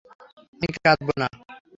আমি 0.53 0.67
কাঁদবো 0.77 1.13
না। 1.21 1.27